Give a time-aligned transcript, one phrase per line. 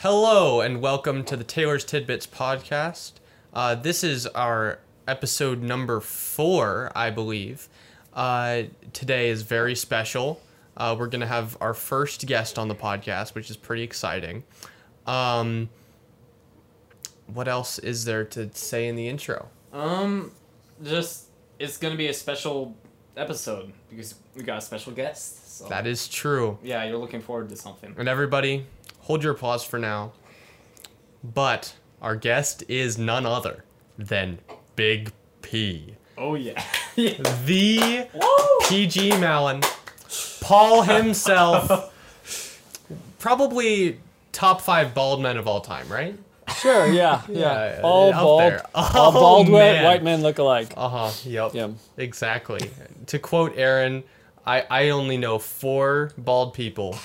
[0.00, 3.12] Hello and welcome to the Taylor's Tidbits podcast.
[3.52, 7.68] Uh, this is our episode number four, I believe.
[8.14, 8.62] Uh,
[8.94, 10.40] today is very special.
[10.74, 14.42] Uh, we're going to have our first guest on the podcast, which is pretty exciting.
[15.06, 15.68] Um,
[17.26, 19.50] what else is there to say in the intro?
[19.70, 20.32] Um,
[20.82, 21.26] just
[21.58, 22.74] it's gonna be a special
[23.18, 25.58] episode because we got a special guest.
[25.58, 26.58] So That is true.
[26.62, 27.94] yeah, you're looking forward to something.
[27.98, 28.66] And everybody,
[29.10, 30.12] hold your applause for now.
[31.24, 33.64] But our guest is none other
[33.98, 34.38] than
[34.76, 35.10] Big
[35.42, 35.96] P.
[36.16, 36.62] Oh yeah.
[36.94, 37.14] yeah.
[37.44, 38.68] The Woo!
[38.68, 39.62] PG Malin,
[40.40, 41.92] Paul himself,
[43.18, 43.98] probably
[44.30, 46.16] top five bald men of all time, right?
[46.60, 47.80] Sure, yeah, Yeah, yeah.
[47.82, 48.64] All bald, there.
[48.76, 49.84] all Oh, bald white, man.
[49.84, 50.72] white men look alike.
[50.76, 51.10] Uh huh.
[51.24, 51.54] Yep.
[51.54, 51.68] Yeah.
[51.96, 52.70] Exactly.
[53.06, 54.04] to quote Aaron,
[54.46, 56.96] I I only know four bald people: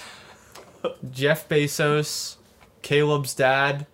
[1.12, 2.36] Jeff Bezos,
[2.82, 3.88] Caleb's dad,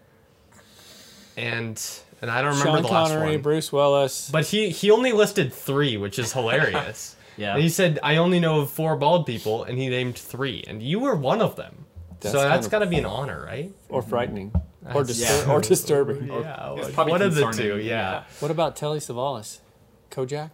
[1.38, 1.82] and
[2.22, 3.42] and I don't remember Sean the last Connery, one.
[3.42, 4.30] Bruce Willis.
[4.30, 7.16] But he he only listed three, which is hilarious.
[7.38, 7.54] Yeah.
[7.54, 10.64] And he said, I only know of four bald people, and he named three.
[10.68, 11.86] And you were one of them.
[12.20, 13.74] That's so that's got to be an honor, right?
[13.90, 14.52] or frightening,
[14.86, 15.54] or, That's- distur- Yeah.
[15.54, 16.28] or disturbing.
[16.28, 16.76] yeah.
[16.76, 18.26] it's probably one of the two, yeah.
[18.42, 19.60] What about Telly Savalas,
[20.12, 20.52] Kojak?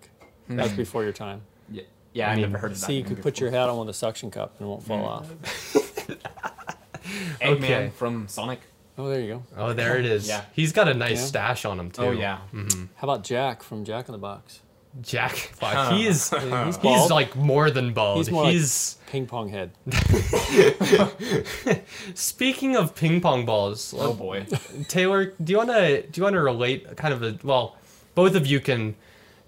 [0.47, 0.55] Hmm.
[0.55, 1.41] That's before your time.
[1.69, 2.85] Yeah, yeah I, mean, never heard of that.
[2.85, 3.61] See, you one could put your before.
[3.63, 5.05] hat on with a suction cup and it won't fall hmm.
[5.05, 5.75] off.
[7.41, 7.91] Eggman Okay.
[7.95, 8.59] from Sonic.
[8.97, 9.43] Oh, there you go.
[9.55, 10.27] Oh, there it is.
[10.27, 10.43] Yeah.
[10.53, 11.25] He's got a nice Yeah.
[11.25, 12.07] stash on him, oh, too.
[12.09, 12.39] Oh yeah.
[12.53, 12.85] Mm-hmm.
[12.95, 14.61] How about Jack from Jack in the Box?
[15.01, 15.51] Jack.
[15.61, 15.91] Huh.
[15.95, 17.11] He's, He's he's bald.
[17.11, 18.17] like more than bald.
[18.17, 18.57] He's more like-
[19.05, 19.71] Ping pong head.
[22.13, 23.93] speaking of ping pong balls.
[23.97, 24.45] Oh boy.
[24.87, 27.77] Taylor, do you want to do you want to relate kind of a well,
[28.15, 28.95] both of you can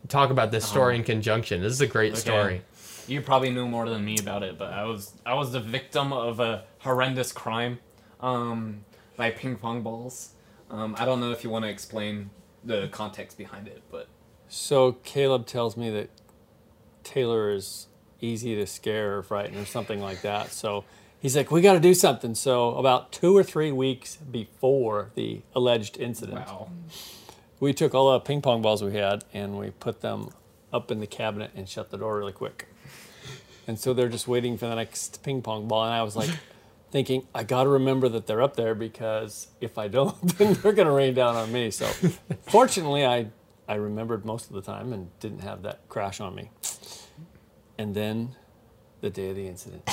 [0.07, 0.99] talk about this story uh-huh.
[0.99, 1.61] in conjunction.
[1.61, 2.21] This is a great Okay.
[2.21, 2.61] story.
[3.09, 6.13] You probably knew more than me about it, but I was I was the victim
[6.13, 7.79] of a horrendous crime,
[8.21, 10.31] um, by ping pong balls.
[10.69, 12.29] Um, I don't know if you want to explain
[12.63, 14.07] the context behind it, but
[14.47, 16.09] So Caleb tells me that
[17.03, 17.87] Taylor is
[18.21, 20.51] easy to scare or frighten or something like that.
[20.51, 20.85] So
[21.19, 22.35] he's like, we got to do something.
[22.35, 26.69] So about two or three weeks before the alleged incident, wow.
[27.59, 30.29] we took all the ping pong balls we had and we put them
[30.71, 32.67] up in the cabinet and shut the door really quick.
[33.67, 35.85] And so they're just waiting for the next ping pong ball.
[35.85, 36.29] And I was like,
[36.91, 40.73] thinking, I got to remember that they're up there because if I don't, then they're
[40.73, 41.71] going to rain down on me.
[41.71, 41.85] So
[42.47, 43.27] fortunately, I,
[43.67, 46.49] I remembered most of the time and didn't have that crash on me.
[47.77, 48.35] And then
[49.01, 49.89] the day of the incident,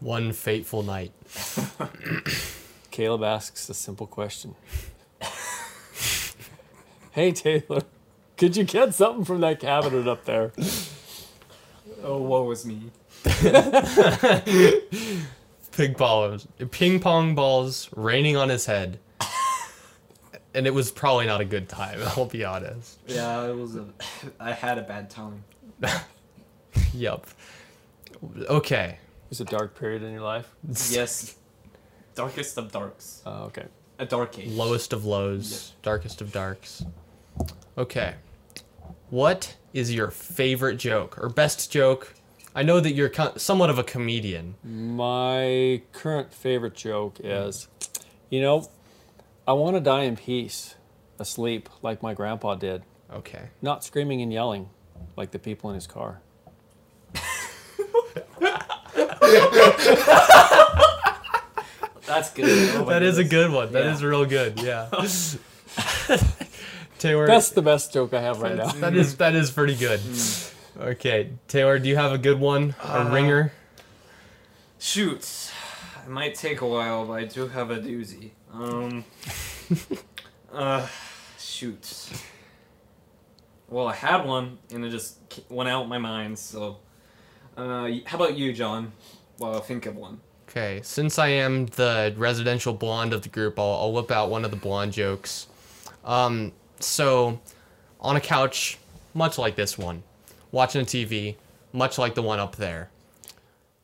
[0.00, 1.12] One fateful night.
[2.90, 4.54] Caleb asks a simple question
[7.12, 7.82] Hey, Taylor,
[8.36, 10.52] could you get something from that cabinet up there?
[12.02, 12.90] Oh, woe was me.
[15.72, 18.98] Ping balls, ping pong balls raining on his head.
[20.52, 22.98] And it was probably not a good time, I'll be honest.
[23.06, 23.86] Yeah, it was a.
[24.40, 25.44] I had a bad time.
[26.92, 27.24] Yep.
[28.48, 28.98] Okay.
[28.98, 30.52] It was a dark period in your life.
[30.88, 31.36] Yes,
[32.16, 33.22] darkest of darks.
[33.24, 33.66] Oh, okay.
[34.00, 34.50] A dark age.
[34.50, 36.84] Lowest of lows, darkest of darks.
[37.78, 38.14] Okay.
[39.10, 42.14] What is your favorite joke or best joke?
[42.54, 44.56] I know that you're somewhat of a comedian.
[44.64, 47.68] My current favorite joke is,
[48.28, 48.68] you know,
[49.46, 50.74] I want to die in peace,
[51.18, 52.82] asleep like my grandpa did,
[53.12, 53.50] Okay.
[53.62, 54.68] not screaming and yelling
[55.16, 56.20] like the people in his car.
[62.06, 62.74] That's good.
[62.76, 63.72] Oh my That is a good one.
[63.72, 63.94] That Yeah.
[63.94, 64.60] is real good.
[64.60, 64.88] Yeah.
[67.00, 68.70] Taylor, That's the best joke I have right now.
[68.72, 70.00] that is that is pretty good.
[70.78, 72.74] Okay, Taylor, do you have a good one?
[72.84, 73.52] A Uh, ringer?
[74.78, 75.50] Shoot,
[76.06, 78.30] it might take a while, but I do have a doozy.
[78.52, 79.04] Um,
[80.52, 80.86] uh,
[81.38, 82.08] shoot.
[83.68, 86.38] Well, I had one, and it just k- went out my mind.
[86.38, 86.78] So,
[87.56, 88.92] uh, y- how about you, John?
[89.38, 90.20] Well, I'll think of one.
[90.48, 94.44] Okay, since I am the residential blonde of the group, I'll, I'll whip out one
[94.44, 95.46] of the blonde jokes.
[96.04, 97.40] Um, so,
[98.00, 98.78] on a couch,
[99.14, 100.02] much like this one,
[100.52, 101.36] watching a TV,
[101.72, 102.90] much like the one up there,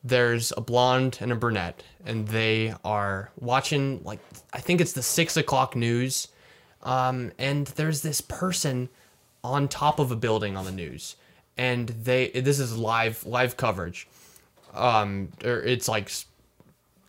[0.03, 4.19] there's a blonde and a brunette, and they are watching, like,
[4.53, 6.29] I think it's the six o'clock news.
[6.83, 8.89] Um, and there's this person
[9.43, 11.15] on top of a building on the news,
[11.57, 14.07] and they, this is live, live coverage.
[14.73, 16.11] Um, or it's like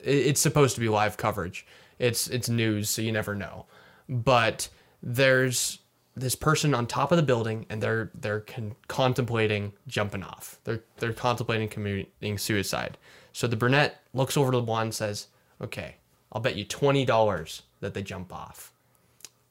[0.01, 1.67] it's supposed to be live coverage.
[1.99, 3.67] It's it's news, so you never know.
[4.09, 4.69] But
[5.03, 5.79] there's
[6.15, 10.59] this person on top of the building, and they're they're con- contemplating jumping off.
[10.65, 12.99] They're they're contemplating committing suicide.
[13.33, 15.29] So the brunette looks over to the blonde and says,
[15.61, 15.97] "Okay,
[16.33, 18.73] I'll bet you twenty dollars that they jump off.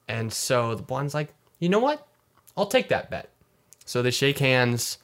[0.07, 2.07] And so the blonde's like, you know what?
[2.55, 3.29] I'll take that bet.
[3.85, 4.97] So they shake hands,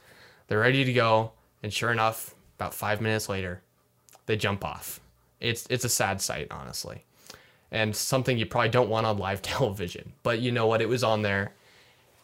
[0.48, 1.32] they're ready to go,
[1.62, 3.62] and sure enough, about five minutes later,
[4.26, 5.00] they jump off.
[5.40, 7.06] It's it's a sad sight, honestly.
[7.74, 10.14] And something you probably don't want on live television.
[10.24, 10.82] But you know what?
[10.82, 11.52] It was on there.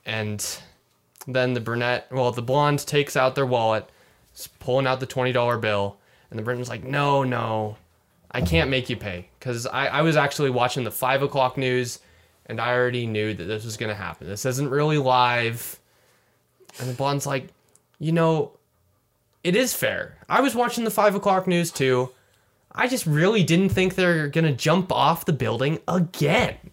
[0.06, 0.46] And
[1.28, 3.90] then the brunette, well, the blonde takes out their wallet,
[4.60, 5.98] pulling out the $20 bill,
[6.30, 7.78] and the brunettes like, no, no,
[8.32, 9.30] I can't make you pay.
[9.38, 12.00] Because I, I was actually watching the 5 o'clock news,
[12.46, 14.28] and I already knew that this was going to happen.
[14.28, 15.80] This isn't really live.
[16.80, 17.48] And the blonde's like,
[18.00, 18.54] you know,
[19.44, 20.18] it is fair.
[20.30, 22.12] I was watching the 5 o'clock news too.
[22.74, 26.56] I just really didn't think they're going to jump off the building again.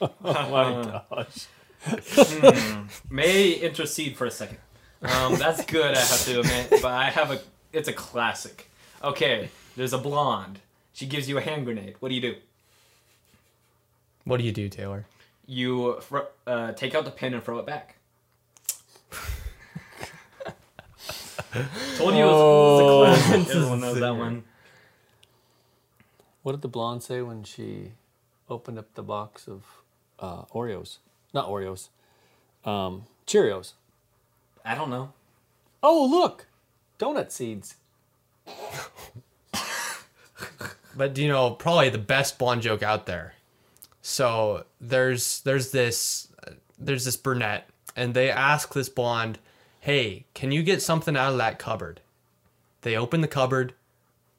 [0.00, 1.48] Oh my gosh.
[3.10, 4.58] May intercede for a second.
[5.02, 7.40] Um, that's good, I have to admit, but I have a.
[7.72, 8.70] It's a classic.
[9.02, 10.60] Okay, there's a blonde.
[10.92, 11.96] She gives you a hand grenade.
[11.98, 12.36] What do you do?
[14.24, 15.06] What do you do, Taylor?
[15.46, 17.96] You fr- uh, take out the pin and throw it back.
[21.96, 23.56] Told you it was, it was a classic.
[23.56, 24.44] Everyone knows that one.
[26.42, 27.92] What did the blonde say when she
[28.48, 29.64] opened up the box of
[30.18, 30.98] uh, Oreos?
[31.34, 31.88] Not Oreos.
[32.64, 33.72] Um, Cheerios.
[34.64, 35.12] I don't know.
[35.82, 36.46] Oh, look!
[36.98, 37.76] Donut seeds.
[41.00, 43.34] But you know, probably the best blonde joke out there.
[44.02, 46.28] So there's there's this
[46.78, 49.38] there's this brunette, and they ask this blonde,
[49.80, 52.00] "Hey, can you get something out of that cupboard?"
[52.82, 53.74] They open the cupboard,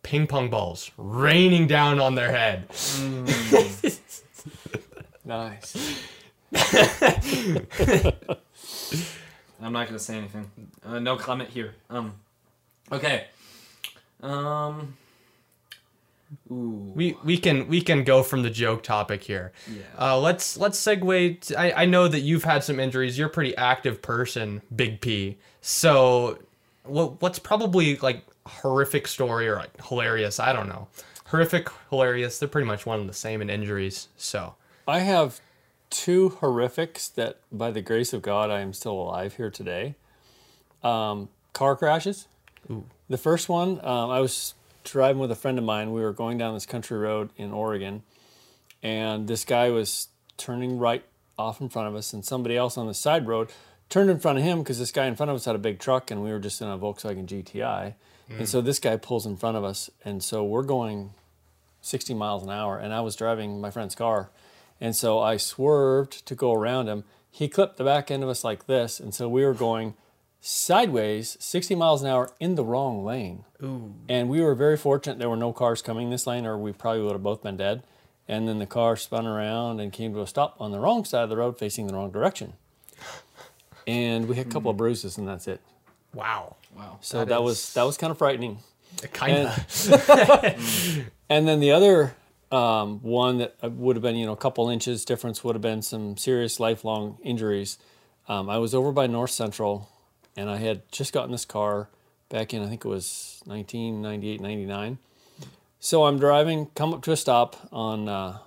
[0.03, 2.67] ping pong balls raining down on their head.
[5.23, 5.75] Nice.
[9.61, 10.49] I'm not gonna say anything.
[10.83, 11.75] Uh, no comment here.
[11.89, 12.15] Um.
[12.91, 13.27] Okay.
[14.21, 14.97] Um.
[16.49, 16.91] Ooh.
[16.95, 19.51] We we can we can go from the joke topic here.
[19.69, 19.83] Yeah.
[19.97, 21.39] Uh, let's let's segue.
[21.41, 23.17] To, I I know that you've had some injuries.
[23.17, 25.37] You're a pretty active person, Big P.
[25.61, 26.39] So,
[26.83, 30.39] what what's probably like horrific story or like hilarious?
[30.39, 30.87] I don't know.
[31.27, 32.39] Horrific, hilarious.
[32.39, 34.09] They're pretty much one and the same in injuries.
[34.17, 34.55] So,
[34.87, 35.39] I have
[35.89, 39.95] two horrifics that, by the grace of God, I am still alive here today.
[40.83, 42.27] Um, car crashes.
[43.09, 45.91] The first one, um, I was driving with a friend of mine.
[45.91, 48.03] We were going down this country road in Oregon,
[48.81, 50.07] and this guy was
[50.37, 51.03] turning right
[51.37, 53.49] off in front of us, and somebody else on the side road
[53.89, 55.79] turned in front of him because this guy in front of us had a big
[55.79, 57.93] truck, and we were just in a Volkswagen GTI.
[58.37, 61.13] And so this guy pulls in front of us, and so we're going
[61.81, 64.29] 60 miles an hour, and I was driving my friend's car.
[64.79, 67.03] And so I swerved to go around him.
[67.29, 69.95] He clipped the back end of us like this, and so we were going
[70.41, 73.45] sideways 60 miles an hour in the wrong lane.
[73.63, 76.73] ooh, And we were very fortunate there were no cars coming this lane, or we
[76.73, 77.83] probably would have both been dead.
[78.27, 81.23] And then the car spun around and came to a stop on the wrong side
[81.23, 82.53] of the road facing the wrong direction.
[83.87, 84.79] And we had a couple of mm.
[84.79, 85.61] bruises, and that's it.
[86.13, 86.55] Wow.
[86.75, 86.97] Wow.
[87.01, 88.59] So That that, is- was that was kind of frightening.
[89.13, 91.05] Kind of.
[91.29, 92.13] And then the other
[92.51, 95.81] um, one that would have been, you know, a couple inches difference would have been
[95.81, 97.77] some serious lifelong injuries.
[98.27, 99.89] Um, I was over by North Central,
[100.35, 101.87] and I had just gotten this car
[102.27, 104.97] back in, I think it was 1998, 99.
[105.79, 108.37] So I'm driving, come up to a stop on, uh,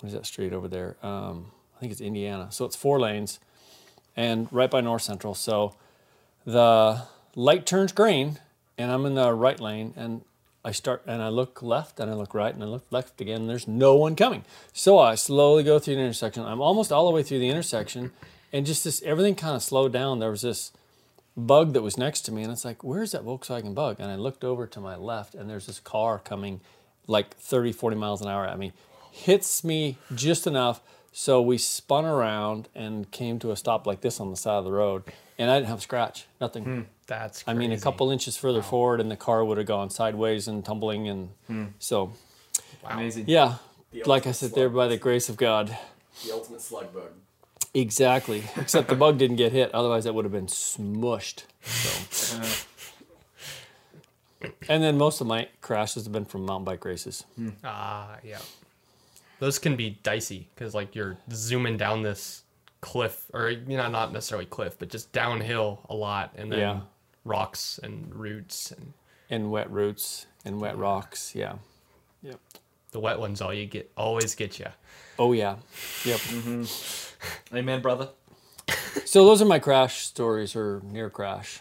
[0.00, 0.96] what is that street over there?
[1.02, 2.48] Um, I think it's Indiana.
[2.50, 3.40] So it's four lanes,
[4.14, 5.34] and right by North Central.
[5.34, 5.74] So
[6.44, 7.02] the
[7.34, 8.38] light turns green
[8.78, 10.22] and I'm in the right lane and
[10.64, 13.46] I start and I look left and I look right and I look left again
[13.46, 14.44] there's no one coming.
[14.72, 16.44] So I slowly go through the intersection.
[16.44, 18.12] I'm almost all the way through the intersection
[18.52, 20.18] and just this everything kind of slowed down.
[20.18, 20.72] There was this
[21.36, 23.96] bug that was next to me and it's like, where's that Volkswagen bug?
[23.98, 26.60] And I looked over to my left and there's this car coming
[27.06, 28.72] like 30, 40 miles an hour at me.
[29.10, 30.80] Hits me just enough
[31.12, 34.64] so we spun around and came to a stop like this on the side of
[34.64, 35.02] the road.
[35.38, 36.86] And I didn't have a scratch, nothing.
[37.06, 37.42] That's.
[37.46, 40.64] I mean, a couple inches further forward, and the car would have gone sideways and
[40.64, 42.12] tumbling, and so
[42.84, 43.24] Amazing.
[43.26, 43.56] yeah,
[43.92, 45.76] The like I ultimate said, there by the grace of God,
[46.24, 47.10] The ultimate slug bug.
[47.74, 48.44] exactly.
[48.56, 51.44] Except the bug didn't get hit; otherwise, that would have been smushed.
[51.62, 52.46] So, Uh,
[54.68, 57.24] and then most of my crashes have been from mountain bike races.
[57.64, 58.38] Ah, yeah.
[59.38, 62.41] Those can be dicey because like you're zooming down this
[62.82, 66.80] cliff, or you know, not necessarily cliff, but just downhill a lot, and then Yeah.
[67.24, 68.92] rocks and roots, and
[69.30, 71.34] And wet roots and wet rocks.
[71.34, 71.54] Yeah.
[72.22, 72.38] Yep.
[72.90, 74.66] the wet ones all you get always get you.
[75.18, 75.56] Oh yeah.
[76.04, 76.20] Yep.
[76.20, 77.56] Mm-hmm.
[77.56, 78.10] Amen, brother.
[79.06, 81.60] So those are my crash stories or near crash.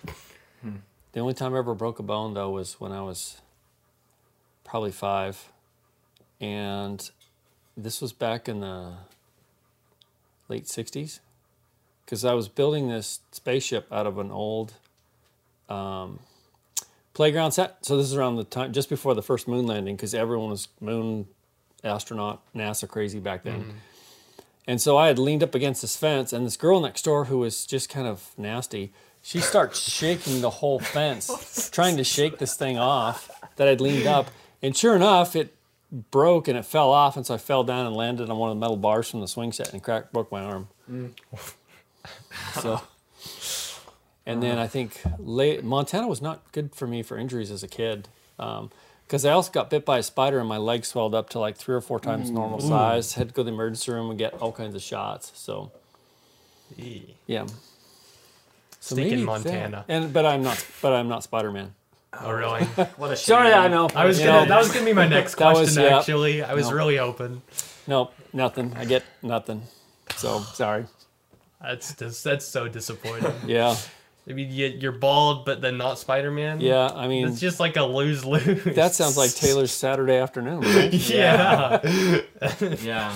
[1.14, 3.42] The only time I ever broke a bone though was when I was
[4.64, 5.52] probably five,
[6.40, 7.10] and
[7.78, 8.94] this was back in the
[10.52, 11.20] late '60s,
[12.06, 14.74] because I was building this spaceship out of an old
[15.70, 16.20] um,
[17.14, 17.86] playground set.
[17.86, 20.68] So this is around the time just before the first moon landing, because everyone was
[20.80, 21.28] moon
[21.84, 23.74] astronaut NASA crazy back then.
[24.68, 27.40] And so I had leaned up against this fence, and this girl next door who
[27.40, 32.56] was just kind of nasty, she starts shaking the whole fence, trying to shake this
[32.56, 34.30] thing off that I'd leaned up.
[34.62, 35.56] And sure enough, it
[35.92, 38.56] broke and it fell off, and so I fell down and landed on one of
[38.56, 40.68] the metal bars from the swing set and cracked, broke my arm.
[40.90, 41.12] Mm.
[42.62, 42.82] so,
[44.26, 47.68] and then I think late, Montana was not good for me for injuries as a
[47.68, 48.08] kid.
[48.40, 48.72] Um,
[49.06, 51.58] because I also got bit by a spider and my leg swelled up to like
[51.58, 52.36] three or four times mm.
[52.36, 53.16] normal size.
[53.16, 55.34] Had to go to the emergency room and get all kinds of shots.
[55.36, 55.70] So
[57.28, 57.46] yeah.
[58.80, 59.20] So that.
[59.20, 59.84] Montana.
[59.90, 61.76] And but I'm not but I'm not Spider Man.
[62.20, 62.64] Oh, really?
[62.98, 63.60] What a Sorry, shame.
[63.60, 63.90] I know.
[63.96, 64.42] I was You gonna.
[64.42, 65.84] know, that was gonna be my next That was- question.
[65.84, 66.00] yeah.
[66.00, 66.76] Actually, I was No.
[66.76, 67.42] really open.
[67.88, 68.74] Nope, nothing.
[68.78, 69.64] I get nothing.
[70.18, 70.86] So sorry.
[71.62, 73.34] That's just, that's so disappointing.
[73.48, 73.76] Yeah,
[74.30, 76.60] I mean, you, you're bald, but then not Spider Man.
[76.60, 76.90] yeah.
[76.94, 78.64] I mean, It's just like a lose lose.
[78.76, 80.62] that sounds like Taylor's Saturday afternoon.
[80.62, 80.94] Right?
[80.94, 81.80] Yeah.
[82.82, 83.14] Yeah.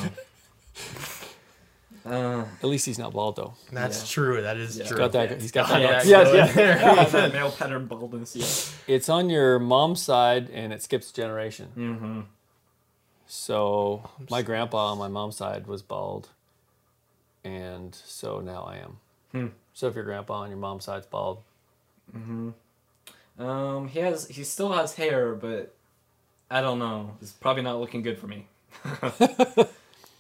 [2.06, 3.56] Uh, At least he's not bald though.
[3.72, 4.14] That's Yeah.
[4.14, 4.42] true.
[4.44, 4.86] That is Yeah.
[4.88, 4.98] true.
[4.98, 5.42] Got that?
[5.42, 6.04] He's got Got that.
[6.04, 6.54] that Yes, going yes.
[7.12, 7.22] there.
[7.22, 8.94] that male pattern baldness, yeah.
[8.96, 11.72] It's on your mom's side and it skips generation.
[11.76, 12.22] Mm-hmm.
[13.28, 16.30] So my grandpa on my mom's side was bald,
[17.44, 18.98] and so now I am.
[19.32, 19.48] Hmm.
[19.74, 21.40] So if your grandpa on your mom's side's bald,
[23.38, 25.74] Um, he has, he still has hair, but
[26.52, 27.18] I don't know.
[27.22, 28.48] It's probably not looking good for me.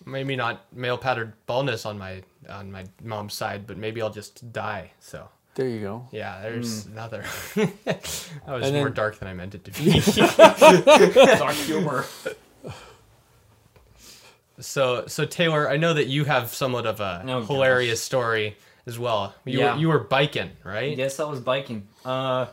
[0.05, 4.51] Maybe not male pattern baldness on my on my mom's side, but maybe I'll just
[4.53, 4.91] die.
[4.99, 6.07] So there you go.
[6.11, 7.23] yeah, there's another.
[7.55, 9.99] that was And more dark than I meant it to be.
[11.37, 12.05] Dark humor.
[14.59, 17.47] so so Taylor, I know that you have somewhat of a Oh, gosh.
[17.47, 19.33] hilarious story as well.
[19.45, 19.73] You Yeah.
[19.73, 20.97] were, you were biking, right?
[20.97, 21.87] Yes, I was biking.
[22.03, 22.47] Uh,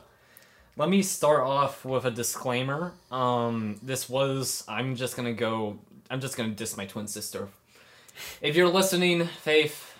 [0.77, 2.93] let me start off with a disclaimer.
[3.11, 4.65] Um, this was.
[4.67, 5.79] I'm just gonna go.
[6.13, 7.49] I'm just gonna diss my twin sister.
[8.43, 9.97] If you're listening, Faith,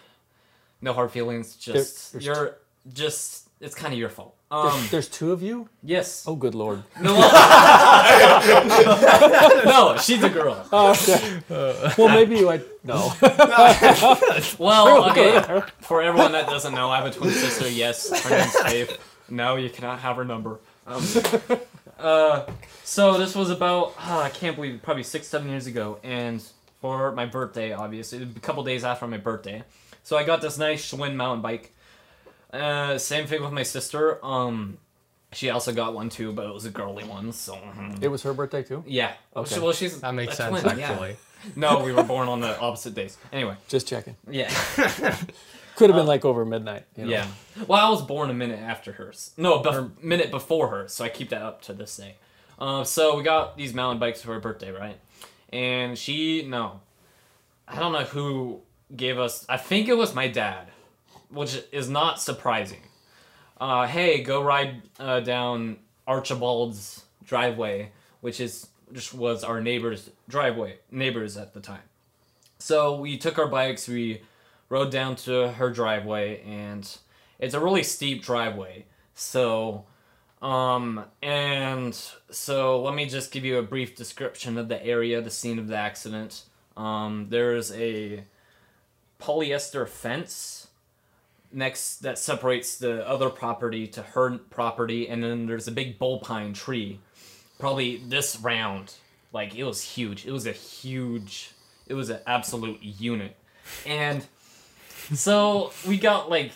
[0.83, 1.57] no hard feelings.
[1.57, 2.57] Just there's you're
[2.93, 3.49] just.
[3.61, 4.35] It's kind of your fault.
[4.51, 5.69] There's, Um, there's two of you.
[5.85, 6.25] yes.
[6.27, 6.83] Oh, good lord.
[7.01, 7.15] No.
[9.65, 10.67] no, she's a girl.
[10.73, 11.41] Oh, okay.
[11.97, 12.51] well, maybe you.
[12.51, 13.13] I no.
[14.59, 15.63] Well, okay.
[15.81, 17.69] For everyone that doesn't know, I have a twin sister.
[17.71, 18.99] Yes, her name's Faith.
[19.31, 20.59] No, you cannot have her number.
[20.87, 21.03] Um,
[21.99, 22.47] uh,
[22.85, 26.43] so this was about ah, I can't believe probably six, seven years ago, and
[26.81, 29.63] for my birthday, obviously, a couple days after my birthday.
[30.03, 31.73] So I got this nice Schwinn mountain bike.
[32.53, 34.25] Uh, same thing with my sister.
[34.25, 34.79] Um,
[35.33, 37.33] she also got one too, but it was a girly one.
[37.33, 38.03] So mhm.
[38.03, 38.85] it was her birthday too.
[38.87, 39.13] yeah.
[39.35, 39.55] Okay.
[39.55, 40.91] She- well, she's That makes a sense twin, yeah.
[40.91, 41.17] actually.
[41.57, 43.17] No, we were born on the opposite days.
[43.33, 44.15] Anyway, Just checking.
[44.31, 44.53] yeah.
[45.77, 46.85] Could have been like over midnight.
[46.97, 47.11] You know?
[47.11, 47.27] Yeah.
[47.67, 49.33] Well, I was born a minute after hers.
[49.37, 52.17] No, a minute before her, so I keep that up to this day.
[52.59, 54.99] Uh, so we got these mountain bikes for her birthday, right?
[55.53, 56.81] And she, no.
[57.67, 58.61] I don't know who
[58.95, 60.69] gave us, I think it was my dad,
[61.31, 62.83] which is not surprising.
[63.61, 70.79] Uh, hey, go ride uh, down Archibald's driveway, which is just was our neighbor's driveway,
[70.91, 71.83] neighbors at the time.
[72.59, 74.23] So we took our bikes, we
[74.73, 76.97] rode down to her driveway and
[77.39, 78.87] it's a really steep driveway.
[79.15, 79.85] So
[80.41, 81.95] um and
[82.31, 85.69] so let me just give you a brief description of the area the scene of
[85.69, 86.45] the accident.
[86.75, 88.25] Um there's a
[89.21, 90.69] polyester fence
[91.53, 96.21] next that separates the other property to her property and then there's a big bull
[96.21, 96.99] pine tree.
[97.59, 98.95] Probably this round
[99.35, 100.25] like it was huge.
[100.25, 101.51] It was a huge
[101.87, 103.37] it was an absolute unit.
[103.85, 104.27] And
[105.15, 106.53] so we got like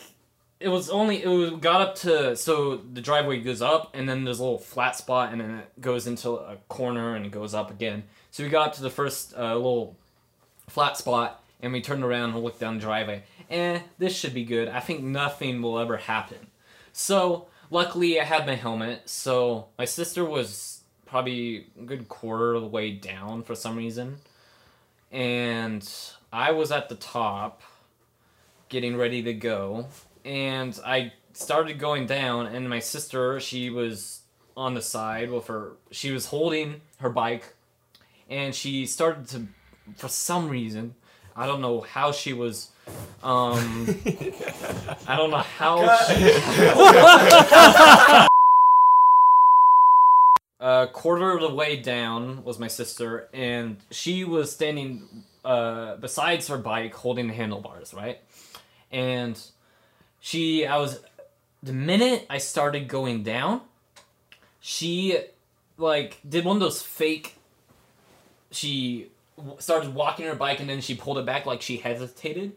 [0.58, 4.24] it was only it was, got up to so the driveway goes up and then
[4.24, 7.54] there's a little flat spot and then it goes into a corner and it goes
[7.54, 8.04] up again.
[8.30, 9.96] So we got to the first uh, little
[10.68, 13.22] flat spot and we turned around and looked down the driveway.
[13.50, 14.68] Eh this should be good.
[14.68, 16.46] I think nothing will ever happen.
[16.92, 19.02] So luckily i had my helmet.
[19.10, 24.16] So my sister was probably a good quarter of the way down for some reason.
[25.12, 25.86] And
[26.32, 27.62] i was at the top
[28.68, 29.86] getting ready to go
[30.24, 34.20] and i started going down and my sister she was
[34.56, 37.54] on the side with her she was holding her bike
[38.28, 39.46] and she started to
[39.96, 40.94] for some reason
[41.36, 42.70] i don't know how she was
[43.22, 43.86] um
[45.06, 48.26] i don't know how she, uh
[50.60, 56.48] a quarter of the way down was my sister, and she was standing uh, besides
[56.48, 58.18] her bike holding the handlebars, right?
[58.90, 59.40] And
[60.20, 61.00] she, I was,
[61.62, 63.60] the minute I started going down,
[64.60, 65.18] she
[65.78, 67.34] like did one of those fake.
[68.50, 69.08] She
[69.58, 72.52] started walking her bike and then she pulled it back like she hesitated,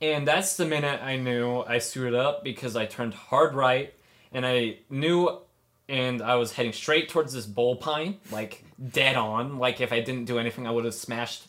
[0.00, 3.92] and that's the minute I knew I screwed up because I turned hard right
[4.32, 5.38] and I knew,
[5.88, 9.58] and I was heading straight towards this bull pine, like dead on.
[9.58, 11.46] Like if I didn't do anything, I would have smashed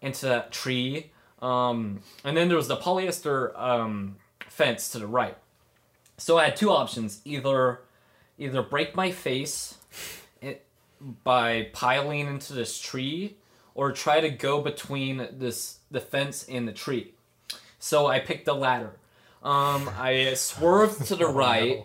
[0.00, 1.10] into that tree.
[1.40, 5.36] Um, and then there was the polyester um, fence to the right.
[6.16, 7.80] So I had two options: either
[8.38, 9.76] either break my face
[10.40, 10.64] it,
[11.24, 13.36] by piling into this tree,
[13.74, 17.14] or try to go between this the fence and the tree.
[17.78, 18.92] So I picked the latter.
[19.42, 21.84] Um, I swerved to the right,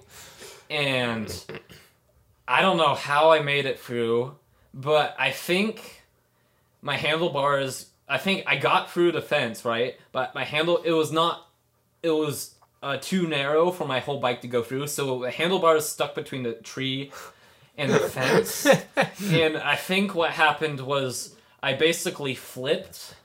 [0.69, 1.31] and
[2.48, 4.36] I don't know how I made it through,
[4.74, 6.03] but I think
[6.81, 7.88] my handlebars.
[8.13, 9.98] I think I got through the fence, right?
[10.12, 11.48] But my handle, it was not.
[12.03, 12.53] It was
[12.84, 16.43] uh, too narrow for my whole bike to go through, so the handlebars stuck between
[16.43, 17.12] the tree
[17.75, 18.67] and the fence.
[19.24, 23.15] and I think what happened was I basically flipped.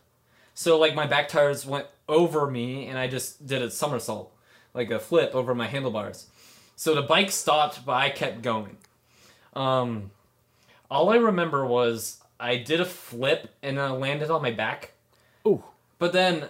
[0.54, 4.32] So like my back tires went over me and I just did a somersault,
[4.72, 6.28] like a flip over my handlebars.
[6.76, 8.78] So the bike stopped, but I kept going.
[9.52, 10.12] Um,
[10.90, 14.92] all I remember was I did a flip and I landed on my back.
[15.46, 15.62] Ooh.
[15.98, 16.48] But then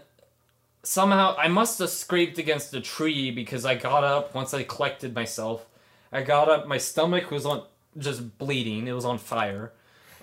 [0.83, 5.15] somehow I must have scraped against a tree because I got up once I collected
[5.15, 5.67] myself.
[6.13, 7.65] I got up, my stomach was on
[7.97, 8.87] just bleeding.
[8.87, 9.73] It was on fire.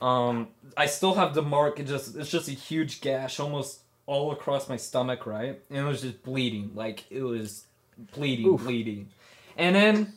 [0.01, 1.79] Um, I still have the mark.
[1.79, 5.59] It just it's just a huge gash almost all across my stomach, right?
[5.69, 6.71] And it was just bleeding.
[6.75, 7.65] Like it was
[8.13, 8.63] bleeding, Oof.
[8.63, 9.09] bleeding.
[9.57, 10.13] And then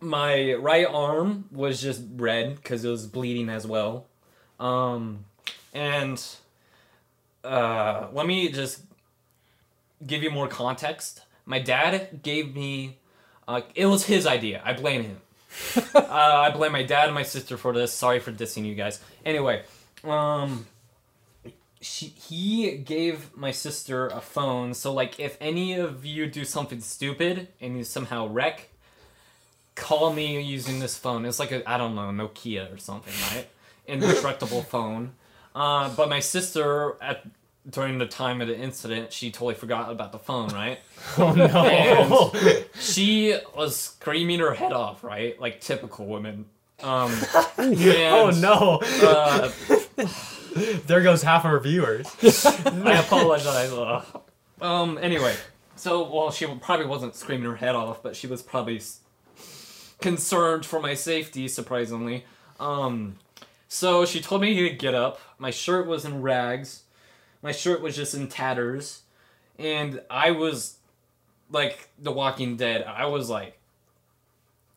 [0.00, 4.06] my right arm was just red because it was bleeding as well.
[4.62, 5.24] Um,
[5.74, 6.24] and
[7.42, 8.80] uh, let me just
[10.06, 11.22] give you more context.
[11.44, 12.98] My dad gave me.
[13.48, 14.62] Uh, it was his idea.
[14.64, 15.20] I blame him.
[15.94, 17.92] uh, I blame my dad and my sister for this.
[17.92, 19.00] Sorry for dissing you guys.
[19.24, 19.64] Anyway,
[20.04, 20.66] um,
[21.80, 24.74] she he gave my sister a phone.
[24.74, 28.68] So like, if any of you do something stupid and you somehow wreck,
[29.74, 31.26] call me using this phone.
[31.26, 33.48] It's like a I don't know Nokia or something, right?
[33.86, 35.12] Indestructible phone.
[35.54, 37.24] Uh, but my sister at
[37.68, 40.78] during the time of the incident, she totally forgot about the phone, right?
[41.18, 41.46] Oh no.
[41.46, 45.38] And she was screaming her head off, right?
[45.40, 46.46] Like typical women.
[46.82, 47.12] Um,
[47.58, 48.80] oh no.
[49.06, 49.50] Uh,
[50.86, 52.06] There goes half of our viewers.
[52.44, 53.72] I apologize.
[54.60, 54.98] Um.
[55.00, 55.34] Anyway,
[55.76, 59.00] so well, she probably wasn't screaming her head off, but she was probably s-
[60.00, 61.48] concerned for my safety.
[61.48, 62.24] Surprisingly.
[62.60, 63.16] Um.
[63.72, 65.18] So she told me to get up.
[65.38, 66.82] My shirt was in rags.
[67.40, 69.00] My shirt was just in tatters,
[69.58, 70.76] and I was
[71.50, 72.84] like The Walking Dead.
[72.84, 73.58] I was like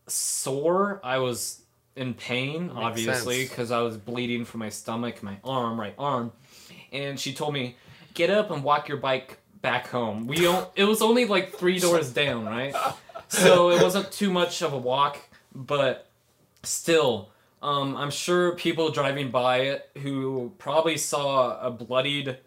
[0.08, 1.02] sore.
[1.04, 1.62] I was
[1.98, 6.32] in pain, Makes obviously, because I was bleeding from my stomach, my arm, right arm.
[6.94, 7.76] And she told me,
[8.14, 10.70] "Get up and walk your bike back home." We don't.
[10.78, 12.74] It was only like three doors down, right?
[13.28, 15.20] So it wasn't too much of a walk,
[15.54, 16.08] but
[16.64, 17.30] still,
[17.66, 22.38] um, I'm sure people driving by who probably saw a bloodied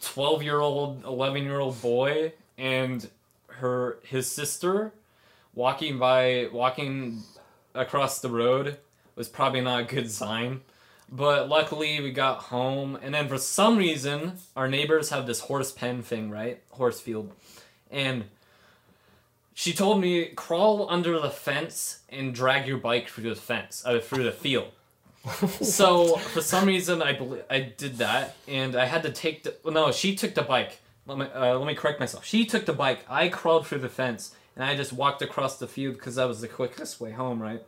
[0.00, 3.10] 12 year old, 11 year old boy and
[3.48, 4.92] her his sister
[5.52, 7.24] walking by walking
[7.74, 8.76] across the road
[9.16, 10.60] was probably not a good sign.
[11.10, 15.72] But luckily we got home and then for some reason our neighbors have this horse
[15.72, 16.62] pen thing, right?
[16.70, 17.32] Horse field.
[17.90, 18.26] And
[19.58, 23.98] she told me crawl under the fence and drag your bike through the fence, uh,
[23.98, 24.68] through the field.
[25.60, 29.56] so for some reason I bel I did that and I had to take the
[29.64, 30.78] well, no she took the bike.
[31.06, 32.24] Let me uh, let me correct myself.
[32.24, 33.04] She took the bike.
[33.10, 36.40] I crawled through the fence and I just walked across the field because that was
[36.40, 37.62] the quickest way home, right?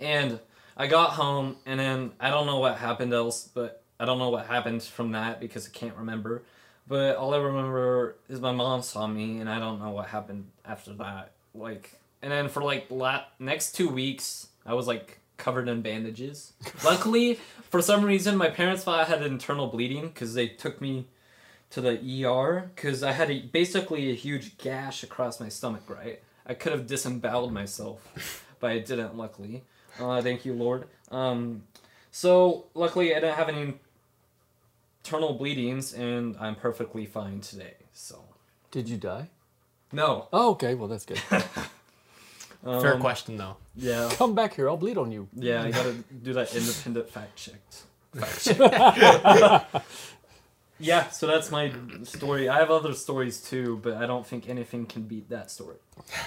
[0.00, 0.40] And
[0.76, 4.30] I got home and then I don't know what happened else, but I don't know
[4.30, 6.42] what happened from that because I can't remember.
[6.86, 10.50] But all I remember is my mom saw me, and I don't know what happened
[10.64, 11.32] after that.
[11.54, 16.52] Like, and then for like la- next two weeks, I was like covered in bandages.
[16.84, 17.38] Luckily,
[17.70, 21.06] for some reason, my parents thought I had internal bleeding because they took me
[21.70, 25.82] to the ER because I had a, basically a huge gash across my stomach.
[25.88, 29.16] Right, I could have disemboweled myself, but I didn't.
[29.16, 29.62] Luckily,
[29.98, 30.86] uh, thank you, Lord.
[31.10, 31.62] Um,
[32.10, 33.74] so luckily, I didn't have any
[35.04, 37.74] internal bleedings, and I'm perfectly fine today.
[37.92, 38.24] So
[38.70, 39.28] Did you die?
[39.92, 40.28] no.
[40.32, 40.74] Oh, okay.
[40.74, 41.18] Well, that's good.
[42.64, 43.56] Fair Um, question though.
[43.76, 44.08] Yeah.
[44.14, 45.28] Come back here, I'll bleed on you.
[45.34, 47.60] Yeah, I gotta do that independent fact check.
[48.14, 48.44] Fact
[49.74, 49.84] check.
[50.80, 51.70] yeah, so that's my
[52.04, 52.48] story.
[52.48, 55.76] I have other stories too, but I don't think anything can beat that story.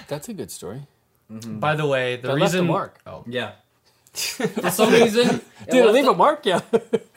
[0.07, 0.83] That's a good story.
[1.29, 2.99] By the way, the That left a reason mark.
[3.07, 3.53] Oh, Yeah.
[4.13, 5.27] For some reason,
[5.65, 6.45] it Did it left leave a- a mark?
[6.45, 6.61] Yeah.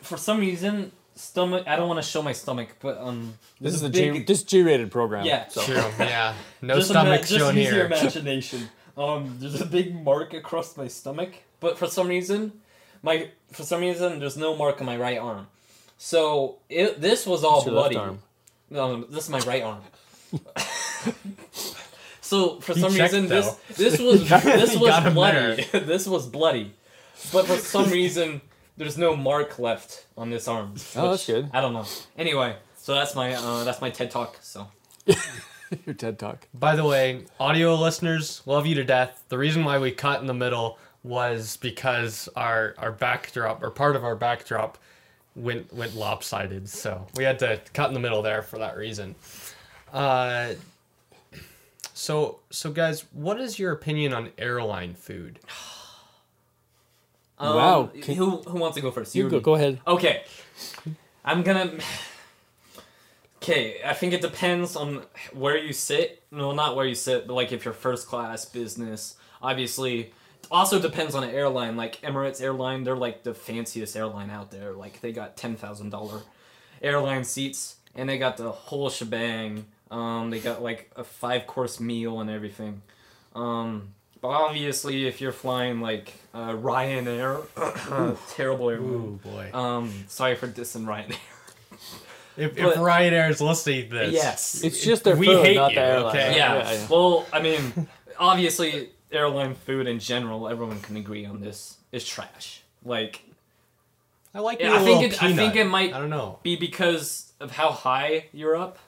[0.02, 1.64] for some reason, stomach.
[1.66, 4.26] I don't want to show my stomach, but um, This is there's a G, big-
[4.26, 5.24] this G-rated program.
[5.26, 5.48] Yeah.
[5.48, 5.62] So.
[5.62, 5.74] true.
[5.98, 8.68] Yeah, no just stomach ima- just shown use your imagination.
[8.96, 11.30] Um, there's a big mark across my stomach,
[11.60, 12.52] but for some reason,
[13.02, 15.46] my for some reason there's no mark on my right arm.
[15.98, 17.96] So it this was all It's your left bloody.
[18.08, 18.18] arm.
[18.70, 19.82] No, this is my right arm.
[22.20, 23.58] so for He some checked, reason this though.
[23.74, 25.62] this was this was bloody.
[25.72, 26.72] this was bloody,
[27.32, 28.40] but for some reason
[28.80, 30.72] there's no mark left on this arm.
[30.96, 31.50] Oh, that's good.
[31.52, 31.84] I don't know.
[32.16, 34.38] Anyway, so that's my uh, that's my TED talk.
[34.40, 34.68] So
[35.84, 36.48] Your TED Talk.
[36.54, 39.22] By the way, audio listeners, love you to death.
[39.28, 43.96] The reason why we cut in the middle was because our our backdrop or part
[43.96, 44.78] of our backdrop
[45.36, 49.14] went went lopsided, so we had to cut in the middle there for that reason.
[49.92, 50.54] Uh,
[51.92, 55.38] so so guys, what is your opinion on airline food?
[57.40, 59.14] um, Wow, can- who who wants to go first?
[59.16, 59.80] You or go, go ahead.
[59.86, 60.22] Okay.
[61.24, 61.72] I'm gonna.
[63.42, 66.22] Okay, I think it depends on where you sit.
[66.30, 69.16] No, not where you sit, but like if you're first class, business.
[69.40, 70.12] Obviously,
[70.50, 71.74] also depends on the airline.
[71.74, 74.72] Like Emirates Airline, they're like the fanciest airline out there.
[74.72, 76.20] Like they got ten thousand dollar
[76.82, 79.64] airline seats, and they got the whole shebang.
[79.90, 82.82] Um, they got like a five course meal and everything.
[83.34, 87.44] Um, but obviously, if you're flying like uh, Ryanair,
[88.34, 88.88] terrible airline.
[88.90, 89.50] Ooh boy!
[89.52, 91.16] Um, sorry for dissing Ryanair.
[92.36, 94.62] if if but- Ryanair is listening to this, Yes.
[94.64, 96.16] It's just their We food, hate not you, the airline.
[96.16, 96.36] okay?
[96.36, 96.86] yeah.
[96.90, 102.62] Well, I mean, obviously, airline food in general, everyone can agree on this, is trash.
[102.84, 103.22] Like,
[104.34, 104.60] I like.
[104.60, 106.38] Yeah, me a I think little it- I think it might- I don't know.
[106.42, 108.78] be because of how high you're up.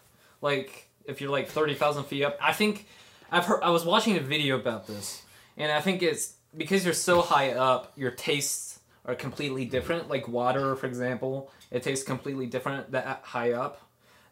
[0.40, 2.38] Like, if you're like 30,000 feet up.
[2.40, 2.86] I think,
[3.32, 5.22] I've heard, I was watching a video about this,
[5.56, 10.10] and I think it's because you're so high up, your tastes are completely different.
[10.10, 13.80] Like water, for example, it tastes completely different that high up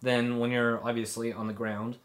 [0.03, 1.97] than when you're obviously on the ground.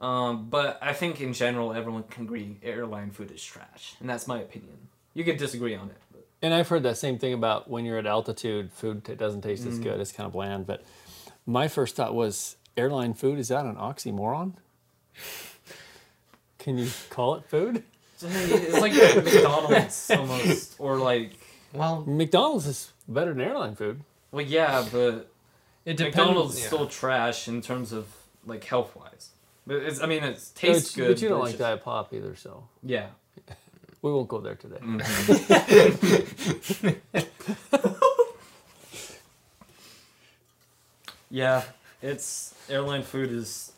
[0.00, 4.26] Um, but I think in general, everyone can agree airline food is trash, and that's
[4.26, 4.76] my opinion.
[5.14, 5.96] You could disagree on it.
[6.10, 6.26] But.
[6.42, 9.66] And I've heard that same thing about when you're at altitude, food t- doesn't taste
[9.66, 10.00] as good.
[10.00, 10.66] It's kind of bland.
[10.66, 10.82] But
[11.46, 14.54] my first thought was airline food, is that an oxymoron?
[16.60, 17.82] Can you call it food?
[18.22, 21.32] It's like McDonald's almost, or like,
[21.72, 24.00] Well, McDonald's is better than airline food.
[24.30, 25.30] well, yeah, but
[25.86, 26.16] it depends.
[26.16, 26.66] McDonald's is yeah.
[26.68, 28.06] still trash in terms of
[28.46, 29.30] like health wise.
[29.66, 31.14] But it's, I mean, it But tastes you- good.
[31.16, 33.06] But you don't it's like just- Diet Pop either, so Yeah.
[34.02, 34.78] we won't go there today.
[34.82, 35.78] Mm-hmm.
[41.30, 41.62] Yeah,
[42.02, 43.72] it's airline food is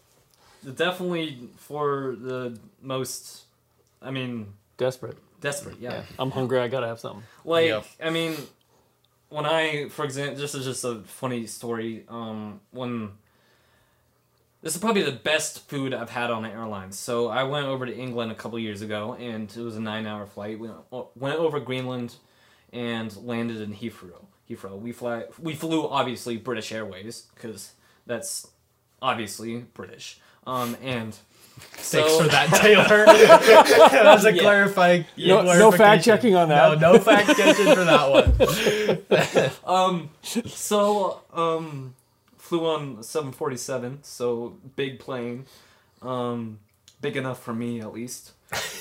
[0.63, 3.43] definitely for the most.
[4.01, 5.17] I mean, Desperate.
[5.41, 5.79] desperate.
[5.81, 6.03] Yeah.
[6.19, 6.59] I'm hungry.
[6.59, 7.23] I gotta have something.
[7.45, 7.87] Like, Yep.
[8.03, 8.37] I mean,
[9.29, 12.05] when I, for example, this is just a funny story.
[12.09, 13.13] Um, when
[14.63, 16.93] this is probably the best food I've had on an airline.
[16.93, 20.27] So I went over to England a couple years ago, and it was a nine-hour
[20.27, 20.59] flight.
[20.59, 22.15] We went over Greenland
[22.73, 24.25] and landed in Heathrow.
[24.49, 24.79] Heathrow.
[24.81, 25.25] We fly.
[25.41, 27.73] We flew obviously British Airways because
[28.07, 28.49] that's
[29.01, 30.21] obviously British.
[30.47, 31.15] Um, and
[31.75, 33.05] Thanks so- for that, Taylor.
[34.03, 34.41] That's a Yeah.
[34.43, 35.05] clarifying.
[35.17, 36.79] No- no fact checking on that.
[36.81, 39.53] No, no fact checking for that one.
[39.65, 40.11] Um,
[40.47, 41.95] so um,
[42.39, 45.47] flew on seven forty seven, so big plane,
[46.03, 46.59] um,
[47.01, 48.33] big enough for me at least.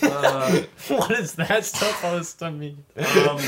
[0.01, 2.83] Uh, what is that supposed to mean?
[2.97, 3.39] um,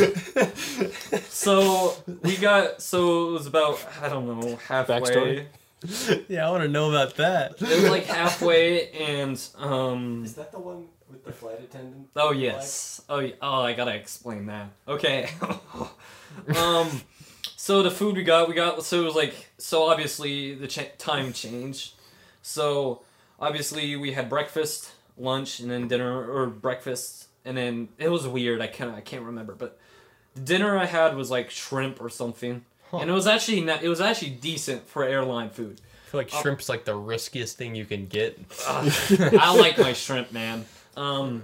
[1.30, 5.00] so we got so it was about I don't know halfway.
[5.02, 5.46] Backstory?
[6.28, 7.62] Yeah, I want to know about that.
[7.62, 10.24] It was like halfway, and um.
[10.24, 12.10] Is that the one with the flight attendant?
[12.16, 13.02] Oh yes.
[13.10, 13.34] Oh yeah.
[13.42, 14.70] oh I gotta explain that.
[14.88, 15.30] Okay.
[16.56, 17.02] um,
[17.56, 20.98] so the food we got, we got so it was like so obviously the ch-
[20.98, 21.94] time changed.
[22.42, 23.02] So
[23.40, 28.62] obviously we had breakfast, lunch, and then dinner or breakfast, and then it was weird.
[28.62, 29.80] I can't I can't remember, but
[30.36, 32.66] the dinner I had was like shrimp or something,
[33.02, 35.82] and it was actually not, it was actually decent for airline food.
[35.82, 38.40] I feel like shrimp's like the riskiest thing you can get.
[38.68, 40.66] I like my shrimp, man.
[40.96, 41.44] Um,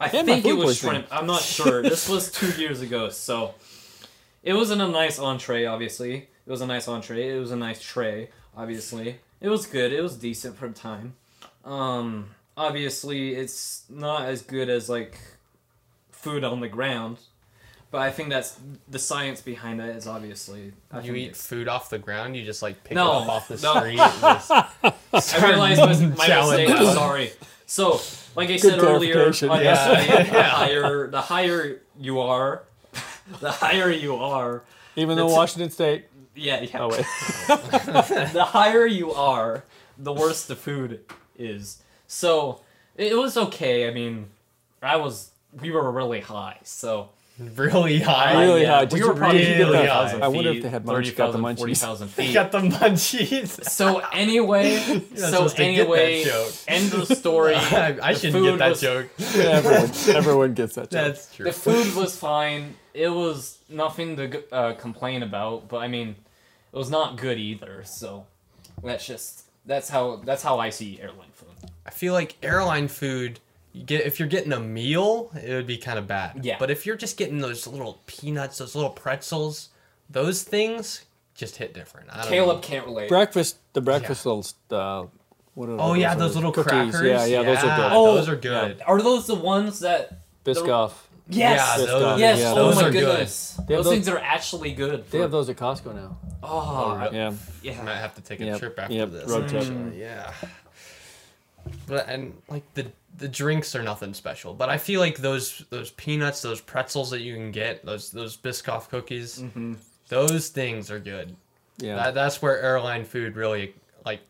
[0.00, 0.92] I Yeah, my think it was poisoning.
[1.02, 1.06] shrimp.
[1.10, 1.82] I'm not sure.
[1.82, 3.54] this was two years ago, so
[4.42, 5.66] it wasn't a nice entree.
[5.66, 6.14] Obviously,
[6.46, 7.36] it was a nice entree.
[7.36, 8.30] It was a nice tray.
[8.56, 9.92] Obviously, it was good.
[9.92, 11.14] It was decent for the time.
[11.64, 15.18] Um, obviously it's not as good as like
[16.12, 17.18] food on the ground,
[17.90, 20.72] but I think that's the science behind it is obviously.
[20.90, 22.36] I You eat food off the ground.
[22.36, 23.76] You just like pick No, it up off the no.
[23.78, 23.98] street.
[24.00, 24.50] and just
[25.12, 26.70] I start realized my, my chowing mistake.
[26.70, 27.30] I'm sorry.
[27.66, 28.00] So,
[28.36, 30.22] like I said earlier, clarification, on yeah.
[30.22, 32.62] the higher the higher you are,
[33.40, 34.62] the higher you are.
[34.94, 36.06] Even though Washington State.
[36.34, 36.82] Yeah, yeah.
[36.82, 36.98] Oh wait.
[38.32, 39.64] the higher you are,
[39.98, 41.00] the worse the food
[41.38, 41.82] is.
[42.06, 42.60] So
[42.96, 43.88] it was okay.
[43.88, 44.28] I mean,
[44.82, 47.10] I was we were really high, so
[47.56, 48.42] really high.
[48.42, 48.84] Really yeah, high.
[48.86, 49.86] we were probably really really high?
[49.86, 51.58] thousand I wonder if they had munch- got the 30,000, munchies.
[51.58, 52.34] 40,000 feet.
[52.34, 53.64] Got the munchies.
[53.76, 54.78] So anyway,
[55.14, 56.52] so supposed to get that anyway, joke.
[56.68, 57.54] end of story.
[57.56, 59.08] I, I shouldn't get that was- joke.
[59.36, 60.90] everyone, everyone gets that joke.
[60.90, 61.44] That's true.
[61.44, 62.74] The food was fine.
[62.94, 66.16] It was nothing to uh, complain about, but I mean,
[66.72, 67.82] it was not good either.
[67.84, 68.26] So
[68.82, 71.48] that's just that's how that's how I see airline food.
[71.84, 73.40] I feel like airline food.
[73.76, 76.44] You get if you're getting a meal, it would be kind of bad.
[76.44, 76.56] Yeah.
[76.58, 79.68] But if you're just getting those little peanuts, those little pretzels,
[80.08, 82.08] those things just hit different.
[82.10, 82.62] I don't Caleb know.
[82.62, 83.08] can't relate.
[83.10, 84.46] breakfast, the breakfast little.
[84.70, 85.06] Uh,
[85.54, 86.70] what are Oh yeah, those little cookies.
[86.92, 87.02] crackers.
[87.02, 87.92] Yeah, yeah, those are good.
[87.92, 88.82] Oh, those are good.
[88.86, 90.20] Are those the ones that?
[90.44, 90.92] Biscoff.
[91.28, 91.58] Yes.
[91.78, 92.38] Yeah, Biscoff, those, yes.
[92.38, 93.60] yeah, oh those my are goodness.
[93.66, 95.10] They Those, those- things are actually good.
[95.10, 96.18] They have those at Costco now.
[96.42, 97.16] Oh, really?
[97.16, 97.32] Yeah.
[97.62, 97.80] yeah.
[97.80, 99.28] I might have to take a Yep, trip after yep, this.
[99.28, 99.62] road trip.
[99.62, 100.32] actually, Yeah.
[101.86, 105.90] But and like the the drinks are nothing special, but I feel like those those
[105.92, 109.74] peanuts, those pretzels that you can get, those those Biscoff cookies, Mm-hmm.
[110.08, 111.34] those things are good.
[111.78, 111.96] Yeah.
[111.96, 114.20] That, that's where airline food really like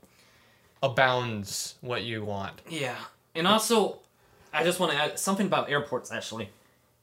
[0.82, 2.60] abounds what you want.
[2.68, 2.96] Yeah.
[3.34, 3.98] And also,
[4.52, 6.50] I just want to add something about airports, actually.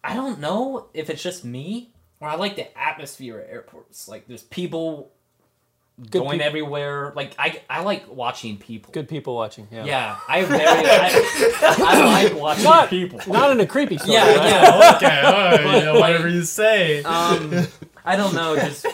[0.04, 1.90] I don't know if it's just me,
[2.20, 4.08] or I like the atmosphere at airports.
[4.08, 5.12] Like, there's people
[6.10, 7.14] going peop- everywhere.
[7.16, 8.92] Like, I, I like watching people.
[8.94, 9.68] Good people watching.
[9.72, 9.86] Yeah.
[9.86, 13.20] Yeah, I very, I, I like watching Not- people.
[13.28, 14.14] Not in a creepy story.
[14.14, 14.50] Yeah, right?
[14.50, 14.94] yeah.
[14.96, 17.04] okay, all right, But, you know, whatever you say.
[17.04, 17.68] Um,
[18.06, 18.86] I don't know, just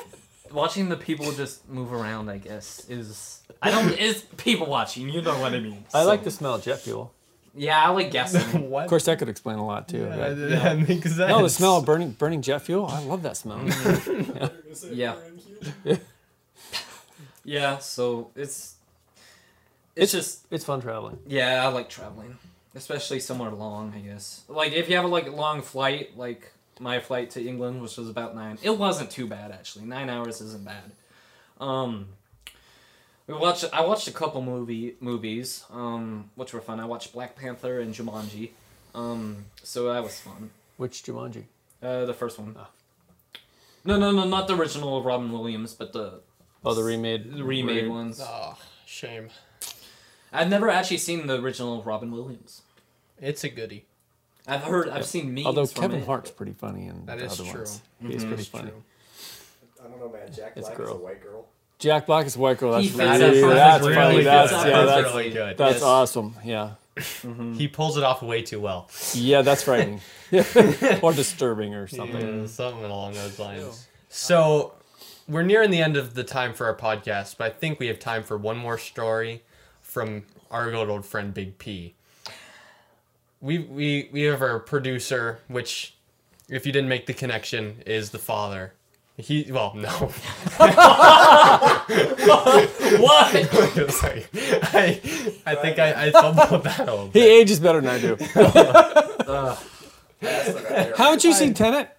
[0.51, 3.41] watching the people just move around, I guess, is.
[3.61, 3.89] I don't.
[3.99, 5.09] It's people watching.
[5.09, 5.83] You know what I mean.
[5.93, 7.13] I like So- the smell of jet fuel.
[7.55, 8.69] Yeah, I like guessing.
[8.69, 8.83] what?
[8.83, 10.01] Of course, that could explain a lot too.
[10.03, 10.33] yeah, right?
[10.35, 11.17] that makes sense.
[11.17, 12.85] No, the smell of burning burning jet fuel.
[12.85, 13.59] I love that smell.
[14.91, 15.15] Yeah.
[15.83, 15.97] Yeah,
[17.79, 18.75] so it's
[19.95, 21.19] it's just It's fun traveling.
[21.27, 22.37] yeah, I like traveling,
[22.75, 23.93] especially somewhere long.
[23.95, 27.81] I guess like if you have a like long flight, like my flight to England,
[27.81, 28.57] which was about nine.
[28.61, 29.85] It wasn't too bad actually.
[29.85, 30.91] Nine hours isn't bad.
[31.59, 32.07] Um,
[33.27, 33.65] we watched.
[33.73, 36.79] I watched a couple movie movies, um, which were fun.
[36.79, 38.51] I watched Black Panther and Jumanji,
[38.95, 40.51] um, so that was fun.
[40.77, 41.43] Which Jumanji?
[41.83, 42.55] Uh, the first one.
[43.85, 46.21] No, no, no, not the original of Robin Williams, but the,
[46.65, 47.31] Oh, the remade.
[47.33, 48.19] the remade ones.
[48.23, 49.29] Oh, shame.
[50.31, 52.61] I've never actually seen the original Robin Williams.
[53.21, 53.85] It's a goodie.
[54.47, 55.45] I've heard, I've seen memes.
[55.47, 56.05] Although from Kevin it.
[56.05, 57.59] Hart's pretty funny in That the is other true.
[57.61, 57.81] ones.
[58.01, 58.27] He's Mhm.
[58.27, 58.69] pretty funny.
[58.71, 58.83] true.
[59.79, 60.33] I don't know, man.
[60.33, 61.45] Jack It's Black is a white girl.
[61.77, 62.73] Jack Black is a white girl.
[62.73, 63.19] That's He really, fits
[63.53, 64.15] that's Really funny.
[64.17, 64.87] fits That's that yeah, perfect.
[65.03, 65.57] that's really good.
[65.57, 65.83] that's Yes.
[65.83, 66.35] awesome.
[66.43, 66.71] Yeah,
[67.57, 68.89] He pulls it off way too well.
[69.13, 70.01] yeah, that's frightening,
[71.01, 72.41] or disturbing or something.
[72.41, 73.87] Yeah, something along those lines.
[74.09, 74.73] So,
[75.29, 77.99] we're nearing the end of the time for our podcast, but I think we have
[77.99, 79.43] time for one more story
[79.81, 81.93] from our good old friend Big P.
[83.39, 85.95] We we we have our producer, which,
[86.49, 88.73] if you didn't make the connection, is the father.
[89.17, 89.89] He well no.
[92.99, 93.91] What?
[93.91, 94.25] Sorry.
[94.33, 94.99] I
[95.45, 98.17] I think I, I fumbled that a little He ages better than I do.
[99.27, 99.57] Ugh.
[100.97, 101.95] Haven't you seen Tenet?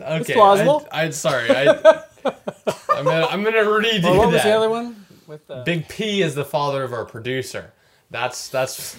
[0.00, 0.86] Okay, plausible.
[0.92, 1.50] I, I sorry.
[1.50, 5.04] I I'm gonna I'm gonna redo Or what was the other one?
[5.26, 7.72] With uh, Big P is the father of our producer.
[8.10, 8.96] That's that's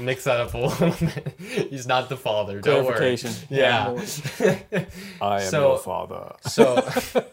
[0.00, 1.38] mix that up a little bit.
[1.70, 2.60] He's not the father.
[2.60, 2.96] Don't worry.
[2.96, 3.30] clarification.
[3.48, 3.90] Yeah.
[5.20, 6.34] I am So- your father.
[6.42, 6.84] So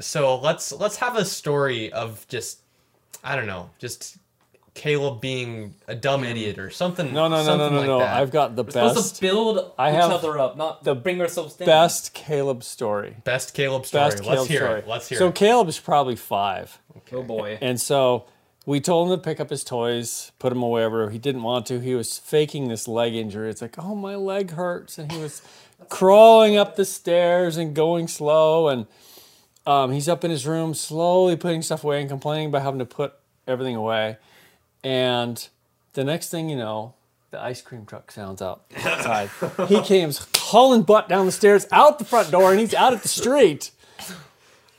[0.00, 2.60] so let's let's have a story of just
[3.22, 4.16] I don't know, just
[4.74, 7.12] Caleb being a dumb idiot or something.
[7.12, 7.98] No, no, no, no, no, like no.
[8.00, 8.20] that.
[8.20, 11.20] I've got the We're supposed best, to build I each other up, not the bring
[11.20, 11.66] ourselves down.
[11.66, 13.16] best Caleb story.
[13.22, 14.04] best Caleb story.
[14.04, 14.78] Best let's Caleb hear story.
[14.80, 14.88] it.
[14.88, 15.34] Let's hear so it.
[15.36, 16.78] Caleb is probably five.
[17.12, 17.58] Oh boy.
[17.62, 18.26] And so
[18.66, 21.10] we told him to pick up his toys, put them away wherever.
[21.10, 21.80] He didn't want to.
[21.80, 23.50] He was faking this leg injury.
[23.50, 24.98] It's like, oh, my leg hurts.
[24.98, 25.42] And he was
[25.88, 28.68] crawling up the stairs and going slow.
[28.68, 28.86] And
[29.66, 32.86] um, he's up in his room, slowly putting stuff away and complaining about having to
[32.86, 33.12] put
[33.46, 34.16] everything away.
[34.84, 35.48] And
[35.94, 36.94] the next thing you know,
[37.30, 39.30] the ice cream truck sounds outside.
[39.68, 43.02] he came hauling butt down the stairs, out the front door, and he's out at
[43.02, 43.70] the street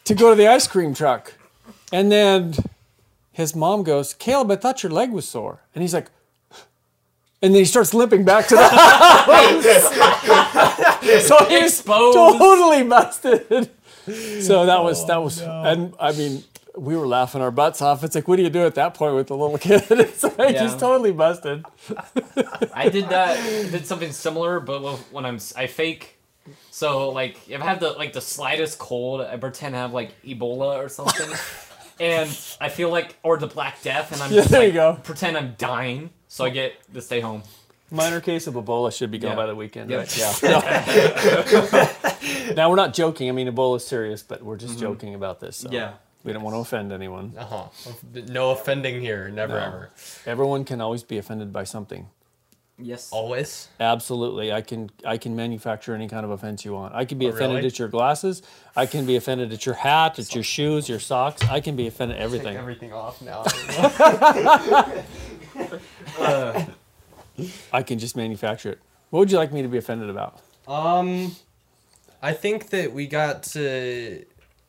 [0.05, 1.33] to go to the ice cream truck.
[1.91, 2.53] And then
[3.31, 5.59] his mom goes, Caleb, I thought your leg was sore.
[5.73, 6.07] And he's like,
[7.41, 9.63] and then he starts limping back to the house.
[11.27, 12.17] so he's Exposed.
[12.17, 13.69] totally busted.
[14.41, 16.43] So that was that was, oh, and I mean,
[16.77, 18.03] we were laughing our butts off.
[18.03, 19.83] It's like, what do you do at that point with the little kid?
[19.91, 20.63] It's like Yeah.
[20.63, 21.65] he's totally busted.
[22.73, 23.37] I did that.
[23.71, 26.17] Did something similar, but when I'm I fake.
[26.71, 30.11] So like if I have the like the slightest cold, I pretend I have like
[30.23, 31.29] Ebola or something,
[31.99, 32.29] and
[32.61, 34.99] I feel like or the Black Death, and I'm Yeah, just there like, you go.
[35.03, 37.43] pretend I'm dying, so I get to stay home.
[37.91, 39.35] Minor case of Ebola should be gone Yeah.
[39.37, 39.99] by the weekend, Yep.
[39.99, 40.43] right?
[40.43, 42.53] Yeah.
[42.55, 43.29] now we're not joking.
[43.29, 44.67] I mean, Ebola's serious, but we're Mm-hmm.
[44.67, 45.57] just joking about this.
[45.57, 45.93] So Yeah.
[46.25, 47.33] We don't want to offend anyone.
[47.37, 47.67] Uh-huh.
[48.29, 49.65] No offending here, never No.
[49.65, 49.89] ever.
[50.25, 52.07] Everyone can always be offended by something.
[52.77, 53.09] Yes.
[53.11, 53.69] Always.
[53.79, 54.51] Absolutely.
[54.51, 56.93] I can I can manufacture any kind of offense you want.
[56.93, 57.67] I can be Oh, offended really?
[57.67, 58.41] at your glasses.
[58.75, 61.41] I can be offended at your hat, at your shoes, your socks.
[61.47, 62.57] I can be offended at Take everything.
[62.57, 63.43] everything off now.
[67.71, 68.79] I can just manufacture it.
[69.09, 70.39] What would you like me to be offended about?
[70.67, 71.35] um,
[72.21, 74.25] I think that we got to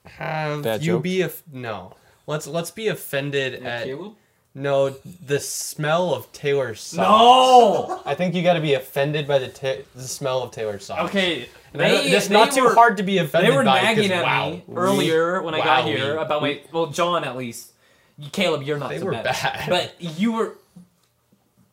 [0.06, 1.02] have Bad you jokes?
[1.02, 1.94] be a no.
[2.26, 4.14] Let's let's be offended at Caleb?
[4.54, 4.90] no
[5.26, 6.96] the smell of Taylor's socks.
[7.08, 8.02] No.
[8.06, 11.10] I think you got to be offended by the ta- the smell of Taylor's socks.
[11.10, 11.48] Okay.
[11.72, 13.64] And I don't- They, it's they not too were- hard to be offended They were
[13.64, 13.78] by.
[13.80, 16.86] 'cause nagging at wow, me earlier when I got Wow, here we- about my well,
[16.86, 17.72] John at least.
[18.18, 19.24] You- Caleb, you're not They so were bad.
[19.24, 19.66] bad.
[19.68, 20.54] But you were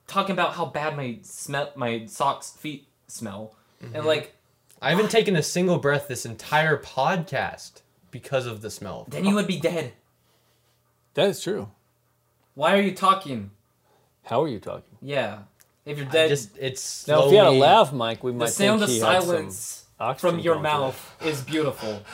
[0.08, 3.96] talking about how bad my smell, my socks, feet smell, Mm-hmm.
[3.96, 4.34] and like
[4.82, 7.82] I haven't taken a single breath this entire podcast
[8.14, 9.06] because of the smell.
[9.10, 9.92] then you would be dead.
[11.16, 11.70] That is true.
[12.56, 13.52] Why are you talking?
[14.24, 14.96] How are you talking?
[15.02, 15.40] Yeah,
[15.86, 18.38] if you're dead, just it's Now, if you had a slowly- lav mic, we the
[18.38, 21.42] might sound think of he had some silence oxygen from your going through mouth is
[21.42, 22.02] beautiful.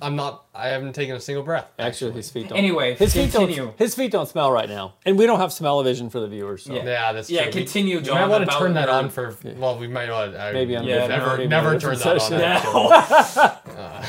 [0.00, 0.44] I'm not.
[0.54, 1.66] I haven't taken a single breath.
[1.76, 2.56] Actually, his feet don't.
[2.56, 3.56] Anyway, his feet continue.
[3.56, 3.78] don't.
[3.80, 6.62] His feet don't smell right now, and we don't have smell-o-vision for the viewers.
[6.62, 6.72] So.
[6.72, 6.84] Yeah.
[6.84, 7.52] Yeah, that's Yeah, true.
[7.52, 9.36] continue, We, John, we might want to about turn that your- on for.
[9.56, 10.36] Well, we might want.
[10.36, 12.20] I, Maybe on Yeah, a never, maybe on a never turn that on.
[12.20, 12.40] session.
[12.40, 13.72] actually.
[13.76, 14.06] Uh,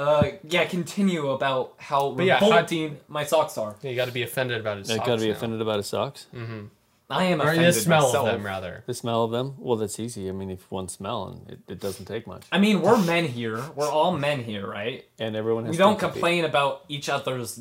[0.00, 3.74] Uh, yeah, continue about how But yeah, how- revolting my socks are.
[3.82, 5.06] Yeah, You got to be offended about his I socks.
[5.06, 5.32] gotta be now.
[5.36, 6.26] offended about his socks.
[6.34, 6.66] Mm-hmm.
[7.10, 8.26] I am Or offended the smell myself.
[8.28, 8.84] of them, rather.
[8.86, 9.56] The smell of them.
[9.58, 10.28] Well, that's easy.
[10.28, 13.26] I mean, if one smell, and it, it doesn't take much, I mean, we're men
[13.26, 13.60] here.
[13.74, 15.04] We're all men here, right?
[15.18, 15.72] and everyone has.
[15.72, 17.60] We don't complain about each other's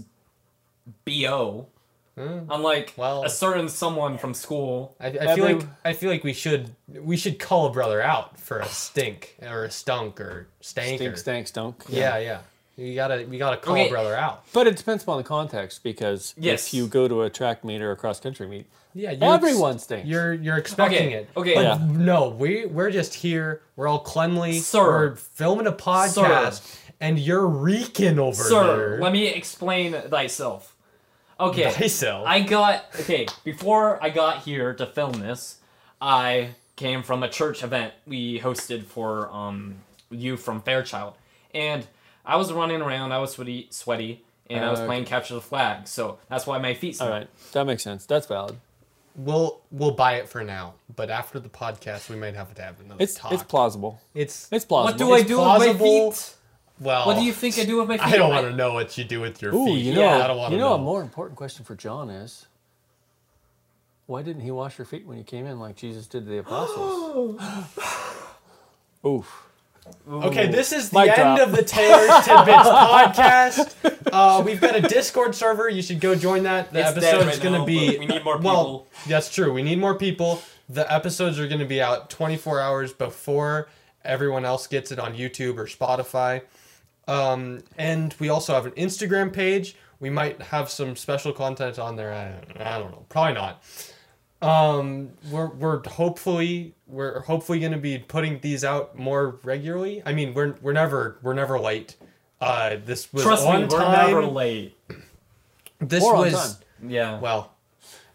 [1.05, 1.67] bo.
[2.49, 4.95] Unlike well- a certain someone from school.
[4.99, 8.01] I, I feel Every- like I feel like we should we should call a brother
[8.01, 10.97] out for a stink or a stunk or stank.
[10.97, 11.83] Stink, or, stank, stunk.
[11.89, 12.39] Yeah, yeah.
[12.75, 13.87] You gotta we gotta call Okay.
[13.87, 14.43] a brother out.
[14.53, 16.67] But it depends upon the context because Yes.
[16.67, 19.43] if you go to a track meet or a cross country meet, Yeah, you're ex-
[19.43, 20.07] everyone stinks.
[20.07, 21.29] You're you're expecting Okay, it.
[21.37, 21.55] okay.
[21.55, 21.77] But Yeah.
[21.89, 23.61] no, we we're just here.
[23.75, 24.59] We're all cleanly.
[24.59, 24.81] Sir.
[24.83, 26.61] We're filming a podcast,
[27.01, 29.01] and you're reeking over Sir, there.
[29.01, 30.73] let me explain thyself.
[31.39, 31.69] Okay.
[31.71, 32.25] Thyself?
[32.27, 35.59] I got okay, before I got here to film this,
[36.01, 39.75] I came from a church event we hosted for um
[40.11, 41.13] youth from Fairchild.
[41.53, 41.87] And
[42.25, 45.41] I was running around, I was sweaty sweaty, and I was Uh, playing capture the
[45.41, 45.87] flag.
[45.87, 47.11] So that's why my feet All smell.
[47.19, 48.05] right, that makes sense.
[48.05, 48.57] That's valid.
[49.15, 52.79] We'll we'll buy it for now, but after the podcast, we might have to have
[52.79, 53.31] another It's talk.
[53.33, 53.99] it's plausible.
[54.13, 54.91] It's It's plausible.
[54.91, 55.07] What plausible.
[55.07, 56.11] do I It's do with my plausible.
[56.11, 56.35] feet?
[56.79, 57.05] Well.
[57.05, 58.05] What do you think I do with my feet?
[58.13, 59.79] I don't want to know what you do with your Ooh, feet.
[59.85, 60.75] you know, Yeah, I don't want you know, know.
[60.75, 62.47] a more important question for John is,
[64.05, 66.39] why didn't he wash your feet when you came in like Jesus did to the
[66.39, 67.39] apostles?
[69.05, 69.45] Oof.
[70.07, 71.47] Okay, this is the Mic end drop.
[71.49, 73.75] of the Taylor's Tidbits podcast.
[74.11, 75.67] Uh, we've got a Discord server.
[75.67, 76.71] You should go join that.
[76.71, 77.97] The It's dead episode's right going to be.
[77.97, 78.51] we need more people.
[78.51, 79.51] Well, that's true.
[79.51, 80.43] We need more people.
[80.69, 83.67] The episodes are going to be out 24 hours before
[84.05, 86.41] everyone else gets it on YouTube or Spotify.
[87.09, 89.75] Um, and we also have an Instagram page.
[89.99, 92.13] We might have some special content on there.
[92.13, 93.05] I don't, I don't know.
[93.09, 93.63] Probably not.
[94.41, 100.01] Um, we're we're hopefully we're hopefully going to be putting these out more regularly.
[100.05, 101.97] I mean, we're we're never we're never late.
[102.39, 104.07] Uh, this was Trust on me, we're time.
[104.07, 104.77] never late.
[105.79, 106.89] This Or on was time.
[106.89, 107.19] Yeah.
[107.19, 107.55] well.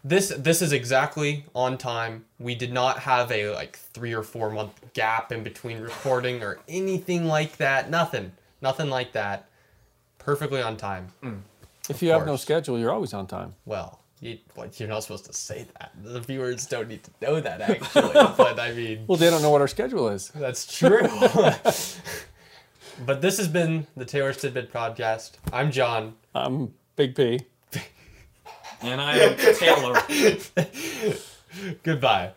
[0.03, 2.25] This this is exactly on time.
[2.39, 6.59] We did not have a like three or four month gap in between recording or
[6.67, 7.89] anything like that.
[7.89, 8.31] Nothing,
[8.65, 9.47] nothing like that.
[10.17, 11.07] Perfectly on time.
[11.23, 11.41] Mm.
[11.87, 13.53] If you have no schedule, you're always on time.
[13.65, 15.91] Well, you, well, you're not supposed to say that.
[16.03, 18.11] The viewers don't need to know that actually.
[18.37, 20.29] but I mean, Well, they don't know what our schedule is.
[20.29, 21.03] that's true.
[23.05, 25.33] but this has been the Taylor's Tidbit podcast.
[25.53, 26.15] I'm John.
[26.33, 27.41] I'm Big P.
[28.81, 30.01] And I'm Taylor.
[31.83, 32.31] Goodbye.